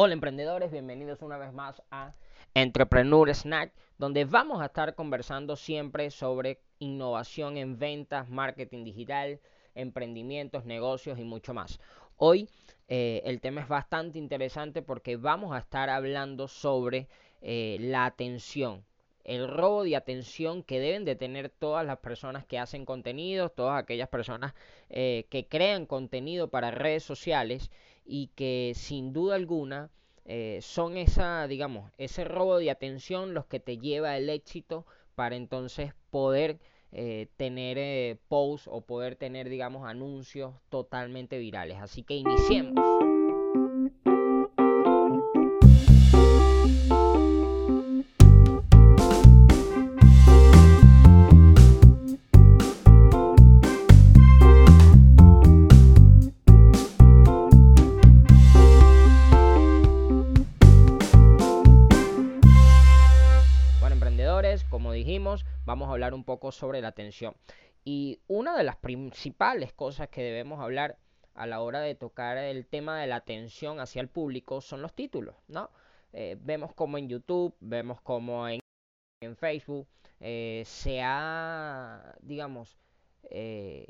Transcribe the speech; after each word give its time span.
Hola 0.00 0.12
emprendedores, 0.12 0.70
bienvenidos 0.70 1.22
una 1.22 1.38
vez 1.38 1.52
más 1.52 1.82
a 1.90 2.14
Entrepreneur 2.54 3.34
Snack, 3.34 3.72
donde 3.98 4.26
vamos 4.26 4.62
a 4.62 4.66
estar 4.66 4.94
conversando 4.94 5.56
siempre 5.56 6.12
sobre 6.12 6.60
innovación 6.78 7.56
en 7.56 7.80
ventas, 7.80 8.28
marketing 8.28 8.84
digital, 8.84 9.40
emprendimientos, 9.74 10.64
negocios 10.64 11.18
y 11.18 11.24
mucho 11.24 11.52
más. 11.52 11.80
Hoy 12.16 12.48
eh, 12.86 13.22
el 13.24 13.40
tema 13.40 13.62
es 13.62 13.66
bastante 13.66 14.20
interesante 14.20 14.82
porque 14.82 15.16
vamos 15.16 15.52
a 15.52 15.58
estar 15.58 15.90
hablando 15.90 16.46
sobre 16.46 17.08
eh, 17.42 17.78
la 17.80 18.04
atención, 18.04 18.84
el 19.24 19.48
robo 19.48 19.82
de 19.82 19.96
atención 19.96 20.62
que 20.62 20.78
deben 20.78 21.04
de 21.04 21.16
tener 21.16 21.48
todas 21.48 21.84
las 21.84 21.98
personas 21.98 22.46
que 22.46 22.60
hacen 22.60 22.84
contenido, 22.84 23.48
todas 23.48 23.82
aquellas 23.82 24.08
personas 24.08 24.54
eh, 24.90 25.26
que 25.28 25.48
crean 25.48 25.86
contenido 25.86 26.50
para 26.50 26.70
redes 26.70 27.02
sociales 27.02 27.72
y 28.08 28.28
que 28.34 28.72
sin 28.74 29.12
duda 29.12 29.34
alguna 29.36 29.90
eh, 30.24 30.58
son 30.62 30.96
esa, 30.96 31.46
digamos, 31.46 31.92
ese 31.98 32.24
robo 32.24 32.58
de 32.58 32.70
atención 32.70 33.34
los 33.34 33.46
que 33.46 33.60
te 33.60 33.78
lleva 33.78 34.12
al 34.14 34.28
éxito 34.30 34.86
para 35.14 35.36
entonces 35.36 35.92
poder 36.10 36.58
eh, 36.92 37.28
tener 37.36 37.76
eh, 37.78 38.18
posts 38.28 38.68
o 38.70 38.80
poder 38.80 39.16
tener, 39.16 39.48
digamos, 39.48 39.86
anuncios 39.86 40.54
totalmente 40.70 41.38
virales. 41.38 41.78
Así 41.80 42.02
que 42.02 42.14
iniciemos. 42.14 42.74
Vamos 65.64 65.88
a 65.88 65.92
hablar 65.92 66.14
un 66.14 66.24
poco 66.24 66.52
sobre 66.52 66.80
la 66.80 66.88
atención. 66.88 67.34
Y 67.84 68.20
una 68.26 68.56
de 68.56 68.64
las 68.64 68.76
principales 68.76 69.72
cosas 69.72 70.08
que 70.08 70.22
debemos 70.22 70.60
hablar 70.60 70.98
a 71.34 71.46
la 71.46 71.60
hora 71.60 71.80
de 71.80 71.94
tocar 71.94 72.36
el 72.36 72.66
tema 72.66 73.00
de 73.00 73.06
la 73.06 73.16
atención 73.16 73.80
hacia 73.80 74.00
el 74.00 74.08
público 74.08 74.60
son 74.60 74.82
los 74.82 74.94
títulos, 74.94 75.36
¿no? 75.48 75.70
Eh, 76.12 76.36
vemos 76.40 76.72
como 76.74 76.98
en 76.98 77.08
YouTube, 77.08 77.54
vemos 77.60 78.00
como 78.00 78.48
en, 78.48 78.60
en 79.20 79.36
Facebook 79.36 79.86
eh, 80.20 80.62
se 80.66 81.00
ha, 81.02 82.16
digamos, 82.22 82.76
eh, 83.30 83.86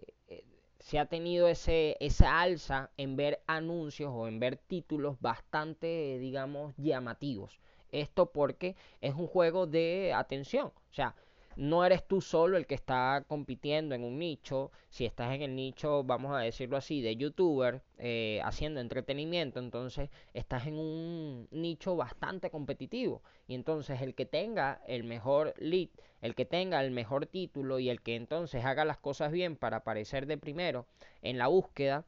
se 0.78 0.98
ha 0.98 1.06
tenido 1.06 1.48
ese, 1.48 1.96
esa 2.00 2.40
alza 2.40 2.90
en 2.96 3.16
ver 3.16 3.42
anuncios 3.46 4.10
o 4.14 4.28
en 4.28 4.38
ver 4.38 4.56
títulos 4.56 5.20
bastante, 5.20 6.18
digamos, 6.18 6.74
llamativos. 6.76 7.58
Esto 7.92 8.26
porque 8.32 8.76
es 9.00 9.14
un 9.14 9.26
juego 9.26 9.66
de 9.66 10.12
atención. 10.14 10.68
O 10.68 10.94
sea, 10.94 11.14
no 11.58 11.84
eres 11.84 12.06
tú 12.06 12.20
solo 12.20 12.56
el 12.56 12.68
que 12.68 12.76
está 12.76 13.24
compitiendo 13.26 13.96
en 13.96 14.04
un 14.04 14.16
nicho. 14.16 14.70
Si 14.90 15.04
estás 15.04 15.34
en 15.34 15.42
el 15.42 15.56
nicho, 15.56 16.04
vamos 16.04 16.32
a 16.32 16.38
decirlo 16.38 16.76
así, 16.76 17.02
de 17.02 17.16
youtuber, 17.16 17.82
eh, 17.98 18.40
haciendo 18.44 18.78
entretenimiento, 18.80 19.58
entonces 19.58 20.08
estás 20.34 20.68
en 20.68 20.78
un 20.78 21.48
nicho 21.50 21.96
bastante 21.96 22.50
competitivo. 22.50 23.22
Y 23.48 23.56
entonces 23.56 24.00
el 24.02 24.14
que 24.14 24.24
tenga 24.24 24.80
el 24.86 25.02
mejor 25.02 25.52
lead, 25.58 25.88
el 26.20 26.36
que 26.36 26.44
tenga 26.44 26.80
el 26.84 26.92
mejor 26.92 27.26
título 27.26 27.80
y 27.80 27.90
el 27.90 28.02
que 28.02 28.14
entonces 28.14 28.64
haga 28.64 28.84
las 28.84 28.98
cosas 28.98 29.32
bien 29.32 29.56
para 29.56 29.78
aparecer 29.78 30.26
de 30.26 30.38
primero 30.38 30.86
en 31.22 31.38
la 31.38 31.48
búsqueda, 31.48 32.04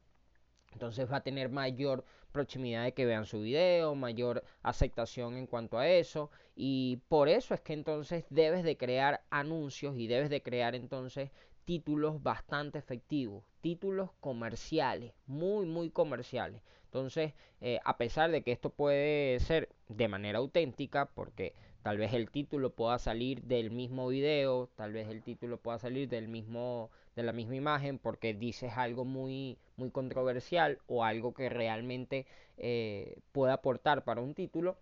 entonces 0.72 1.10
va 1.10 1.16
a 1.16 1.22
tener 1.22 1.48
mayor 1.50 2.04
proximidad 2.30 2.84
de 2.84 2.94
que 2.94 3.06
vean 3.06 3.26
su 3.26 3.40
video, 3.40 3.94
mayor 3.94 4.44
aceptación 4.62 5.36
en 5.36 5.46
cuanto 5.46 5.78
a 5.78 5.88
eso. 5.88 6.30
Y 6.56 7.00
por 7.08 7.28
eso 7.28 7.54
es 7.54 7.60
que 7.60 7.72
entonces 7.72 8.24
debes 8.30 8.64
de 8.64 8.76
crear 8.76 9.22
anuncios 9.30 9.96
y 9.98 10.06
debes 10.06 10.30
de 10.30 10.42
crear 10.42 10.74
entonces 10.74 11.30
títulos 11.64 12.22
bastante 12.22 12.78
efectivos, 12.78 13.44
títulos 13.60 14.10
comerciales, 14.20 15.12
muy, 15.26 15.66
muy 15.66 15.90
comerciales. 15.90 16.62
Entonces, 16.84 17.34
eh, 17.60 17.78
a 17.84 17.96
pesar 17.96 18.32
de 18.32 18.42
que 18.42 18.50
esto 18.50 18.70
puede 18.70 19.38
ser 19.38 19.68
de 19.88 20.08
manera 20.08 20.40
auténtica, 20.40 21.06
porque 21.06 21.54
tal 21.82 21.98
vez 21.98 22.12
el 22.12 22.30
título 22.30 22.74
pueda 22.74 22.98
salir 22.98 23.42
del 23.42 23.70
mismo 23.70 24.08
video, 24.08 24.68
tal 24.74 24.92
vez 24.92 25.08
el 25.08 25.22
título 25.22 25.58
pueda 25.58 25.78
salir 25.78 26.08
del 26.08 26.26
mismo 26.26 26.90
de 27.20 27.26
la 27.26 27.32
misma 27.32 27.56
imagen 27.56 27.98
porque 27.98 28.34
dices 28.34 28.72
algo 28.76 29.04
muy, 29.04 29.58
muy 29.76 29.90
controversial 29.90 30.78
o 30.86 31.04
algo 31.04 31.34
que 31.34 31.48
realmente 31.48 32.26
eh, 32.56 33.18
puede 33.32 33.52
aportar 33.52 34.04
para 34.04 34.20
un 34.20 34.34
título, 34.34 34.78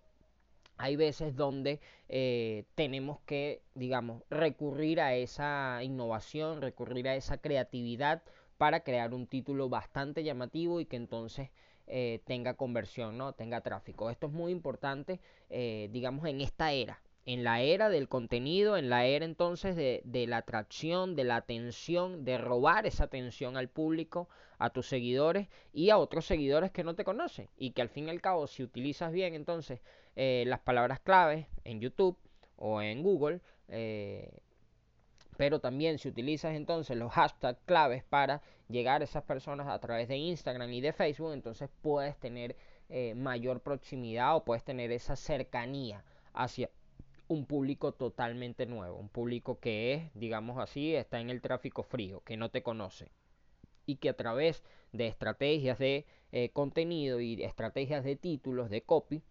hay 0.77 0.95
veces 0.97 1.35
donde 1.35 1.81
eh, 2.09 2.65
tenemos 2.75 3.19
que, 3.27 3.63
digamos, 3.75 4.23
recurrir 4.31 5.01
a 5.01 5.15
esa 5.15 5.83
innovación, 5.83 6.63
recurrir 6.63 7.09
a 7.09 7.17
esa 7.17 7.39
creatividad 7.39 8.23
para 8.57 8.81
crear 8.81 9.13
un 9.15 9.27
título 9.27 9.69
bastante 9.69 10.23
llamativo 10.23 10.81
y 10.81 10.87
que 10.87 10.97
entonces 10.97 11.51
eh, 11.89 12.21
tenga 12.25 12.55
conversión, 12.55 13.19
¿no? 13.19 13.33
Tenga 13.33 13.61
tráfico. 13.61 14.11
Esto 14.11 14.29
es 14.29 14.33
muy 14.33 14.53
importante, 14.53 15.21
digamos, 15.49 16.27
en 16.27 16.41
esta 16.41 16.73
era 16.73 17.01
en 17.27 17.45
la 17.45 17.61
era 17.61 17.89
del 17.91 18.09
contenido, 18.09 18.77
en 18.77 18.89
la 18.89 19.05
era 19.05 19.25
entonces 19.25 19.77
de, 19.77 20.27
la 20.27 20.39
atracción, 20.39 21.15
de 21.15 21.25
la 21.25 21.37
atención, 21.37 22.25
de 22.25 22.39
robar 22.39 22.87
esa 22.87 23.05
atención 23.05 23.57
al 23.57 23.69
público, 23.69 24.29
a 24.59 24.71
tus 24.71 24.89
seguidores 24.89 25.49
y 25.73 25.91
a 25.91 25.99
otros 25.99 26.25
seguidores 26.27 26.71
que 26.71 26.85
no 26.85 26.95
te 26.95 27.05
conocen. 27.05 27.49
Y 27.59 27.73
que 27.73 27.83
al 27.83 27.91
fin 27.91 28.07
y 28.07 28.11
al 28.11 28.21
cabo, 28.21 28.47
si 28.47 28.63
utilizas 28.63 29.13
bien 29.13 29.35
entonces 29.35 29.81
eh, 30.17 30.45
las 30.47 30.61
palabras 30.61 31.01
claves 31.01 31.47
en 31.65 31.81
YouTube 31.81 32.17
o 32.57 32.81
en 32.81 33.03
Google, 33.03 33.41
eh, 33.69 34.31
pero 35.37 35.61
también 35.61 35.99
si 35.99 36.09
utilizas 36.09 36.55
entonces 36.55 36.97
los 36.97 37.13
hashtags 37.13 37.61
claves 37.65 38.03
para 38.03 38.43
llegar 38.69 39.03
a 39.03 39.05
esas 39.05 39.23
personas 39.23 39.69
a 39.69 39.79
través 39.79 40.09
de 40.09 40.17
Instagram 40.17 40.73
y 40.73 40.81
de 40.81 40.93
Facebook, 40.93 41.33
entonces 41.33 41.71
puedes 41.81 42.17
tener 42.19 42.57
eh, 42.89 43.15
mayor 43.15 43.61
proximidad 43.61 44.35
o 44.35 44.45
puedes 44.45 44.65
tener 44.65 44.91
esa 44.91 45.15
cercanía 45.15 46.03
hacia 46.33 46.71
un 47.29 47.45
público 47.47 47.93
totalmente 47.93 48.67
nuevo, 48.67 48.97
un 48.97 49.09
público 49.09 49.61
que 49.61 49.95
es, 49.95 50.03
digamos 50.15 50.59
así, 50.59 50.95
está 50.95 51.21
en 51.21 51.31
el 51.31 51.41
tráfico 51.41 51.83
frío, 51.83 52.23
que 52.25 52.37
no 52.37 52.51
te 52.51 52.63
conoce 52.63 53.11
y 53.89 53.97
que 53.97 54.11
a 54.11 54.17
través 54.17 54.63
de 54.93 55.07
estrategias 55.07 55.79
de 55.79 56.05
eh, 56.33 56.51
contenido 56.51 57.21
y 57.21 57.43
estrategias 57.43 58.05
de 58.05 58.17
títulos, 58.17 58.69
de 58.69 58.83
copy, 58.83 59.23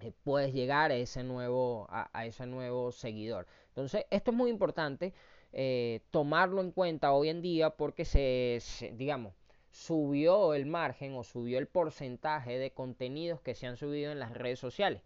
eh, 0.00 0.12
puedes 0.22 0.54
llegar 0.54 0.92
a 0.92 0.96
ese 0.96 1.24
nuevo, 1.24 1.88
a, 1.90 2.26
ese 2.26 2.46
nuevo 2.46 2.92
seguidor. 2.92 3.46
Entonces, 3.68 4.06
esto 4.10 4.30
es 4.30 4.36
muy 4.36 4.50
importante 4.50 5.12
eh, 5.52 6.02
tomarlo 6.10 6.60
en 6.60 6.70
cuenta 6.70 7.12
hoy 7.12 7.28
en 7.30 7.42
día 7.42 7.70
porque 7.70 8.04
se, 8.04 8.60
digamos, 8.96 9.34
subió 9.70 10.54
el 10.54 10.66
margen 10.66 11.16
o 11.16 11.24
subió 11.24 11.58
el 11.58 11.66
porcentaje 11.66 12.58
de 12.58 12.70
contenidos 12.70 13.40
que 13.40 13.56
se 13.56 13.66
han 13.66 13.76
subido 13.76 14.12
en 14.12 14.20
las 14.20 14.32
redes 14.32 14.60
sociales. 14.60 15.02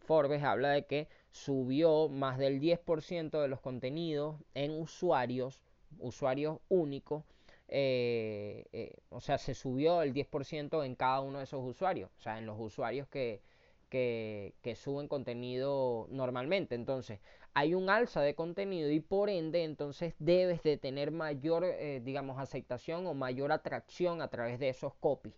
Forbes 0.00 0.42
habla 0.42 0.70
de 0.70 0.86
que 0.86 1.08
subió 1.30 2.08
más 2.08 2.38
del 2.38 2.60
10% 2.60 3.40
de 3.40 3.48
los 3.48 3.60
contenidos 3.60 4.36
en 4.54 4.72
usuarios, 4.72 5.62
usuarios 5.98 6.58
únicos, 6.68 7.24
eh, 7.68 8.64
eh, 8.72 8.96
o 9.10 9.20
sea, 9.20 9.38
se 9.38 9.54
subió 9.54 10.02
el 10.02 10.14
10% 10.14 10.84
en 10.84 10.94
cada 10.94 11.20
uno 11.20 11.38
de 11.38 11.44
esos 11.44 11.64
usuarios, 11.64 12.10
o 12.18 12.20
sea, 12.20 12.38
en 12.38 12.46
los 12.46 12.58
usuarios 12.58 13.08
que, 13.08 13.42
que, 13.90 14.74
suben 14.76 15.08
contenido 15.08 16.06
normalmente. 16.10 16.74
Entonces, 16.74 17.20
hay 17.54 17.74
un 17.74 17.90
alza 17.90 18.20
de 18.22 18.34
contenido 18.34 18.90
y 18.90 19.00
por 19.00 19.30
ende, 19.30 19.64
entonces 19.64 20.14
debes 20.18 20.62
de 20.62 20.76
tener 20.78 21.10
mayor, 21.10 21.64
eh, 21.64 22.00
digamos, 22.04 22.38
aceptación 22.38 23.06
o 23.06 23.14
mayor 23.14 23.52
atracción 23.52 24.22
a 24.22 24.28
través 24.28 24.58
de 24.58 24.68
esos 24.70 24.94
copies. 24.94 25.34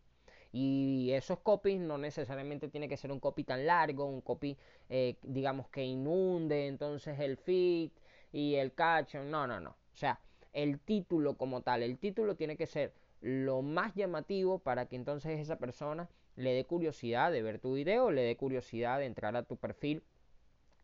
Y 0.52 1.12
esos 1.12 1.38
copies 1.40 1.80
no 1.80 1.96
necesariamente 1.98 2.68
tiene 2.68 2.88
que 2.88 2.96
ser 2.96 3.12
un 3.12 3.20
copy 3.20 3.44
tan 3.44 3.66
largo, 3.66 4.04
un 4.06 4.20
copy, 4.20 4.56
eh, 4.88 5.16
digamos, 5.22 5.68
que 5.68 5.84
inunde 5.84 6.66
entonces 6.66 7.20
el 7.20 7.36
feed 7.36 7.90
y 8.32 8.56
el 8.56 8.72
caption. 8.74 9.30
No, 9.30 9.46
no, 9.46 9.60
no. 9.60 9.70
O 9.70 9.96
sea, 9.96 10.20
el 10.52 10.80
título 10.80 11.36
como 11.36 11.62
tal, 11.62 11.82
el 11.82 11.98
título 11.98 12.34
tiene 12.36 12.56
que 12.56 12.66
ser 12.66 12.92
lo 13.20 13.62
más 13.62 13.94
llamativo 13.94 14.58
para 14.58 14.86
que 14.86 14.96
entonces 14.96 15.38
esa 15.38 15.56
persona 15.56 16.08
le 16.36 16.52
dé 16.54 16.64
curiosidad 16.64 17.30
de 17.32 17.42
ver 17.42 17.58
tu 17.60 17.74
video, 17.74 18.10
le 18.10 18.22
dé 18.22 18.36
curiosidad 18.36 18.98
de 18.98 19.06
entrar 19.06 19.36
a 19.36 19.42
tu 19.44 19.56
perfil, 19.56 20.02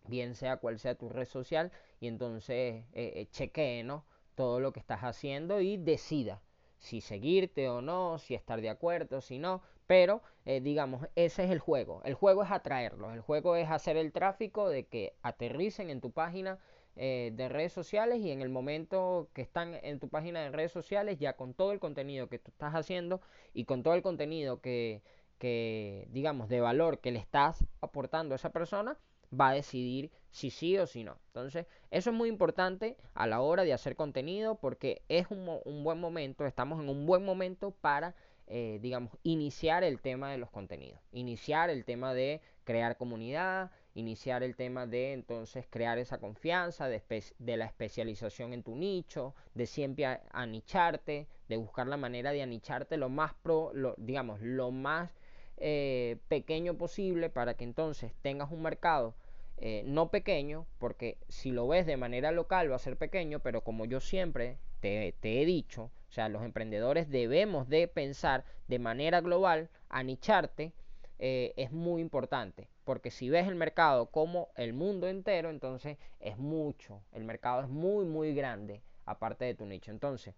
bien 0.06 0.34
sea 0.34 0.58
cual 0.58 0.78
sea 0.78 0.94
tu 0.94 1.08
red 1.08 1.26
social, 1.26 1.72
y 2.00 2.08
entonces 2.08 2.84
eh, 2.92 3.12
eh, 3.16 3.28
chequee, 3.30 3.82
¿no? 3.82 4.04
Todo 4.34 4.60
lo 4.60 4.72
que 4.72 4.80
estás 4.80 5.00
haciendo 5.00 5.60
y 5.60 5.76
decida 5.76 6.42
si 6.78 7.00
seguirte 7.00 7.68
o 7.68 7.80
no, 7.80 8.18
si 8.18 8.34
estar 8.34 8.60
de 8.60 8.70
acuerdo, 8.70 9.20
si 9.20 9.38
no, 9.38 9.62
pero 9.86 10.22
eh, 10.44 10.60
digamos, 10.60 11.06
ese 11.14 11.44
es 11.44 11.50
el 11.50 11.58
juego. 11.58 12.02
El 12.04 12.14
juego 12.14 12.42
es 12.42 12.50
atraerlos, 12.50 13.14
el 13.14 13.20
juego 13.20 13.56
es 13.56 13.70
hacer 13.70 13.96
el 13.96 14.12
tráfico 14.12 14.68
de 14.68 14.86
que 14.86 15.14
aterricen 15.22 15.90
en 15.90 16.00
tu 16.00 16.10
página 16.10 16.58
eh, 16.96 17.32
de 17.34 17.48
redes 17.48 17.72
sociales 17.72 18.20
y 18.20 18.30
en 18.30 18.40
el 18.40 18.48
momento 18.48 19.28
que 19.34 19.42
están 19.42 19.74
en 19.82 20.00
tu 20.00 20.08
página 20.08 20.42
de 20.42 20.50
redes 20.50 20.72
sociales, 20.72 21.18
ya 21.18 21.34
con 21.34 21.54
todo 21.54 21.72
el 21.72 21.80
contenido 21.80 22.28
que 22.28 22.38
tú 22.38 22.50
estás 22.50 22.74
haciendo 22.74 23.20
y 23.52 23.64
con 23.64 23.82
todo 23.82 23.94
el 23.94 24.02
contenido 24.02 24.60
que, 24.60 25.02
que, 25.38 26.08
digamos, 26.10 26.48
de 26.48 26.60
valor 26.60 27.00
que 27.00 27.10
le 27.10 27.18
estás 27.18 27.64
aportando 27.80 28.34
a 28.34 28.36
esa 28.36 28.50
persona, 28.50 28.96
va 29.32 29.50
a 29.50 29.54
decidir 29.54 30.10
si 30.30 30.50
sí 30.50 30.76
o 30.78 30.86
si 30.86 31.04
no. 31.04 31.18
Entonces, 31.28 31.66
eso 31.90 32.10
es 32.10 32.16
muy 32.16 32.28
importante 32.28 32.96
a 33.14 33.26
la 33.26 33.40
hora 33.40 33.64
de 33.64 33.72
hacer 33.72 33.96
contenido 33.96 34.56
porque 34.56 35.02
es 35.08 35.26
un, 35.30 35.60
un 35.64 35.84
buen 35.84 36.00
momento, 36.00 36.46
estamos 36.46 36.80
en 36.82 36.88
un 36.88 37.06
buen 37.06 37.24
momento 37.24 37.70
para, 37.70 38.14
eh, 38.46 38.78
digamos, 38.82 39.16
iniciar 39.22 39.82
el 39.82 40.00
tema 40.00 40.30
de 40.30 40.38
los 40.38 40.50
contenidos, 40.50 41.00
iniciar 41.12 41.70
el 41.70 41.84
tema 41.84 42.12
de 42.12 42.40
crear 42.64 42.96
comunidad, 42.96 43.70
iniciar 43.94 44.42
el 44.42 44.56
tema 44.56 44.86
de 44.86 45.12
entonces 45.14 45.66
crear 45.70 45.98
esa 45.98 46.18
confianza, 46.18 46.88
de, 46.88 47.02
de 47.38 47.56
la 47.56 47.64
especialización 47.64 48.52
en 48.52 48.62
tu 48.62 48.76
nicho, 48.76 49.34
de 49.54 49.66
siempre 49.66 50.20
anicharte, 50.32 51.28
de 51.48 51.56
buscar 51.56 51.86
la 51.86 51.96
manera 51.96 52.32
de 52.32 52.42
anicharte 52.42 52.96
lo 52.98 53.08
más 53.08 53.32
pro, 53.34 53.70
lo, 53.72 53.94
digamos, 53.96 54.40
lo 54.40 54.70
más 54.70 55.10
eh, 55.58 56.18
pequeño 56.28 56.74
posible 56.74 57.30
para 57.30 57.54
que 57.54 57.64
entonces 57.64 58.12
tengas 58.22 58.50
un 58.50 58.62
mercado 58.62 59.14
eh, 59.58 59.82
no 59.86 60.10
pequeño, 60.10 60.66
porque 60.78 61.16
si 61.28 61.50
lo 61.50 61.66
ves 61.66 61.86
de 61.86 61.96
manera 61.96 62.30
local 62.30 62.70
va 62.70 62.76
a 62.76 62.80
ser 62.80 62.96
pequeño, 62.98 63.40
pero 63.40 63.62
como 63.62 63.86
yo 63.86 64.00
siempre 64.00 64.58
te, 64.80 65.14
te, 65.20 65.40
he 65.40 65.46
dicho, 65.46 65.84
o 65.84 66.12
sea, 66.12 66.28
los 66.28 66.42
emprendedores 66.42 67.08
debemos 67.08 67.68
de 67.68 67.88
pensar 67.88 68.44
de 68.68 68.78
manera 68.78 69.22
global, 69.22 69.70
anicharte 69.88 70.72
eh, 71.18 71.54
es 71.56 71.72
muy 71.72 72.02
importante, 72.02 72.68
porque 72.84 73.10
si 73.10 73.30
ves 73.30 73.48
el 73.48 73.54
mercado 73.54 74.06
como 74.06 74.48
el 74.56 74.74
mundo 74.74 75.08
entero, 75.08 75.48
entonces 75.48 75.96
es 76.20 76.36
mucho, 76.36 77.00
el 77.12 77.24
mercado 77.24 77.62
es 77.62 77.68
muy, 77.68 78.04
muy 78.04 78.34
grande, 78.34 78.82
aparte 79.06 79.46
de 79.46 79.54
tu 79.54 79.64
nicho. 79.64 79.90
Entonces, 79.90 80.34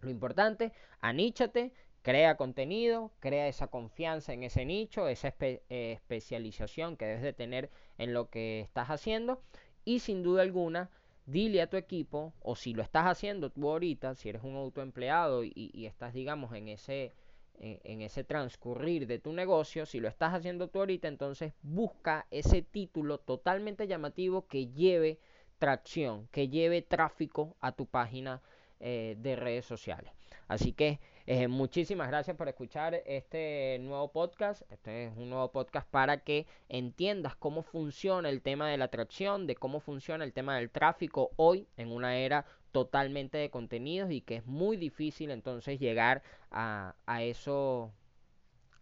lo 0.00 0.08
importante, 0.08 0.72
aníchate, 1.00 1.72
crea 2.08 2.38
contenido, 2.38 3.12
crea 3.20 3.48
esa 3.48 3.66
confianza 3.66 4.32
en 4.32 4.42
ese 4.42 4.64
nicho, 4.64 5.08
esa 5.08 5.34
eh, 5.40 5.60
especialización 5.68 6.96
que 6.96 7.04
debes 7.04 7.22
de 7.22 7.34
tener 7.34 7.68
en 7.98 8.14
lo 8.14 8.30
que 8.30 8.60
estás 8.60 8.88
haciendo 8.88 9.42
y 9.84 9.98
sin 9.98 10.22
duda 10.22 10.40
alguna 10.40 10.88
dile 11.26 11.60
a 11.60 11.68
tu 11.68 11.76
equipo 11.76 12.32
o 12.40 12.56
si 12.56 12.72
lo 12.72 12.82
estás 12.82 13.04
haciendo 13.04 13.50
tú 13.50 13.70
ahorita, 13.70 14.14
si 14.14 14.30
eres 14.30 14.42
un 14.42 14.56
autoempleado 14.56 15.44
y, 15.44 15.52
y 15.54 15.84
estás 15.84 16.14
digamos 16.14 16.54
en 16.54 16.68
ese, 16.68 17.12
en, 17.58 17.78
en, 17.84 18.00
ese 18.00 18.24
transcurrir 18.24 19.06
de 19.06 19.18
tu 19.18 19.34
negocio, 19.34 19.84
si 19.84 20.00
lo 20.00 20.08
estás 20.08 20.32
haciendo 20.32 20.68
tú 20.68 20.78
ahorita, 20.78 21.08
entonces 21.08 21.52
busca 21.60 22.26
ese 22.30 22.62
título 22.62 23.18
totalmente 23.18 23.86
llamativo 23.86 24.46
que 24.46 24.68
lleve 24.68 25.18
tracción, 25.58 26.26
que 26.32 26.48
lleve 26.48 26.80
tráfico 26.80 27.54
a 27.60 27.72
tu 27.72 27.84
página 27.84 28.40
eh, 28.80 29.14
de 29.18 29.36
redes 29.36 29.66
sociales. 29.66 30.10
Así 30.46 30.72
que 30.72 31.00
eh, 31.30 31.46
muchísimas 31.46 32.08
gracias 32.08 32.38
por 32.38 32.48
escuchar 32.48 33.02
este 33.04 33.78
nuevo 33.82 34.10
podcast. 34.10 34.62
Este 34.72 35.04
es 35.04 35.12
un 35.14 35.28
nuevo 35.28 35.52
podcast 35.52 35.86
para 35.90 36.24
que 36.24 36.46
entiendas 36.70 37.36
cómo 37.36 37.62
funciona 37.62 38.30
el 38.30 38.40
tema 38.40 38.70
de 38.70 38.78
la 38.78 38.86
atracción, 38.86 39.46
de 39.46 39.54
cómo 39.54 39.80
funciona 39.80 40.24
el 40.24 40.32
tema 40.32 40.56
del 40.56 40.70
tráfico 40.70 41.32
hoy 41.36 41.68
en 41.76 41.92
una 41.92 42.16
era 42.16 42.46
totalmente 42.72 43.36
de 43.36 43.50
contenidos 43.50 44.10
y 44.10 44.22
que 44.22 44.36
es 44.36 44.46
muy 44.46 44.78
difícil 44.78 45.30
entonces 45.30 45.78
llegar 45.78 46.22
a, 46.50 46.94
a, 47.04 47.22
eso, 47.22 47.92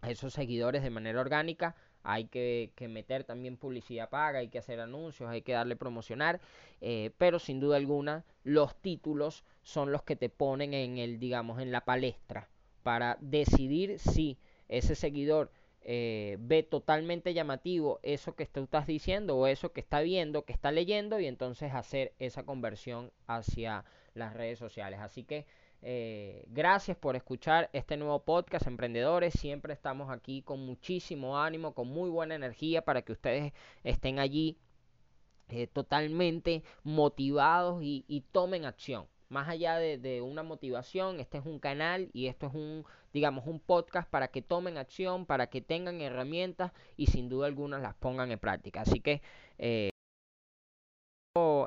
esos 0.02 0.32
seguidores 0.32 0.82
de 0.82 0.90
manera 0.90 1.20
orgánica 1.20 1.74
hay 2.02 2.26
que, 2.26 2.70
que, 2.76 2.86
meter 2.86 3.24
también 3.24 3.56
publicidad 3.56 4.08
paga, 4.08 4.38
hay 4.38 4.48
que 4.48 4.58
hacer 4.58 4.80
anuncios, 4.80 5.28
hay 5.28 5.42
que 5.42 5.52
darle 5.52 5.74
promocionar, 5.74 6.40
eh, 6.80 7.10
pero 7.18 7.40
sin 7.40 7.58
duda 7.58 7.76
alguna 7.76 8.24
los 8.44 8.76
títulos 8.76 9.44
son 9.62 9.90
los 9.90 10.02
que 10.04 10.14
te 10.14 10.28
ponen 10.28 10.72
en 10.72 10.98
el, 10.98 11.18
digamos, 11.18 11.60
en 11.60 11.72
la 11.72 11.84
palestra 11.84 12.48
para 12.84 13.18
decidir 13.20 13.98
si 13.98 14.38
ese 14.68 14.94
seguidor 14.94 15.50
eh, 15.88 16.36
ve 16.40 16.62
totalmente 16.62 17.34
llamativo 17.34 18.00
eso 18.02 18.34
que 18.34 18.46
tú 18.46 18.64
estás 18.64 18.86
diciendo 18.86 19.36
o 19.36 19.46
eso 19.46 19.72
que 19.72 19.80
está 19.80 20.00
viendo, 20.00 20.44
que 20.44 20.52
está 20.52 20.72
leyendo 20.72 21.18
y 21.18 21.26
entonces 21.26 21.72
hacer 21.72 22.12
esa 22.18 22.44
conversión 22.44 23.12
hacia 23.26 23.84
las 24.14 24.34
redes 24.34 24.58
sociales. 24.58 25.00
Así 25.00 25.24
que 25.24 25.46
eh, 25.82 26.44
gracias 26.48 26.96
por 26.96 27.16
escuchar 27.16 27.70
este 27.72 27.96
nuevo 27.96 28.24
podcast, 28.24 28.66
emprendedores. 28.66 29.34
Siempre 29.34 29.72
estamos 29.72 30.10
aquí 30.10 30.42
con 30.42 30.64
muchísimo 30.64 31.38
ánimo, 31.38 31.74
con 31.74 31.88
muy 31.88 32.10
buena 32.10 32.34
energía 32.34 32.82
para 32.82 33.02
que 33.02 33.12
ustedes 33.12 33.52
estén 33.84 34.18
allí 34.18 34.58
eh, 35.48 35.66
totalmente 35.68 36.64
motivados 36.82 37.80
y, 37.82 38.24
tomen 38.32 38.64
acción. 38.64 39.06
Más 39.28 39.48
allá 39.48 39.76
de, 39.76 39.98
de, 39.98 40.22
una 40.22 40.42
motivación, 40.42 41.20
este 41.20 41.38
es 41.38 41.46
un 41.46 41.58
canal 41.58 42.10
y 42.12 42.26
esto 42.26 42.46
es 42.46 42.54
un, 42.54 42.84
digamos, 43.12 43.46
un 43.46 43.60
podcast 43.60 44.08
para 44.08 44.28
que 44.28 44.42
tomen 44.42 44.78
acción, 44.78 45.26
para 45.26 45.48
que 45.48 45.60
tengan 45.60 46.00
herramientas 46.00 46.72
y 46.96 47.06
sin 47.06 47.28
duda 47.28 47.46
alguna 47.46 47.78
las 47.78 47.94
pongan 47.94 48.30
en 48.30 48.38
práctica. 48.38 48.82
Así 48.82 49.00
que, 49.00 49.22
eh, 49.58 49.90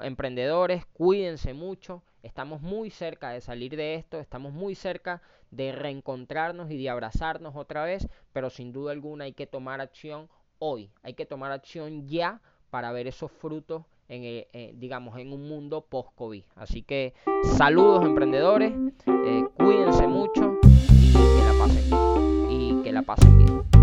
emprendedores, 0.01 0.85
cuídense 0.85 1.53
mucho. 1.53 2.03
Estamos 2.23 2.61
muy 2.61 2.89
cerca 2.89 3.29
de 3.29 3.41
salir 3.41 3.75
de 3.75 3.95
esto, 3.95 4.19
estamos 4.19 4.51
muy 4.53 4.75
cerca 4.75 5.21
de 5.51 5.71
reencontrarnos 5.71 6.69
y 6.69 6.77
de 6.77 6.89
abrazarnos 6.89 7.55
otra 7.55 7.85
vez, 7.85 8.07
pero 8.33 8.49
sin 8.49 8.71
duda 8.73 8.91
alguna 8.91 9.25
hay 9.25 9.33
que 9.33 9.47
tomar 9.47 9.81
acción 9.81 10.29
hoy, 10.59 10.91
hay 11.01 11.13
que 11.13 11.25
tomar 11.25 11.51
acción 11.51 12.07
ya 12.07 12.41
para 12.69 12.91
ver 12.91 13.07
esos 13.07 13.31
frutos 13.31 13.83
en 14.09 14.23
el, 14.23 14.47
eh, 14.53 14.73
digamos 14.75 15.17
en 15.17 15.31
un 15.31 15.47
mundo 15.47 15.81
post-COVID. 15.81 16.43
Así 16.55 16.81
que 16.81 17.13
saludos 17.57 18.03
emprendedores, 18.05 18.73
eh, 19.07 19.47
cuídense 19.57 20.07
mucho 20.07 20.59
y 20.91 21.13
que 21.13 21.43
la 21.45 21.53
pasen 21.57 22.51
y 22.51 22.83
que 22.83 22.91
la 22.91 23.01
pasen 23.01 23.37
bien. 23.37 23.78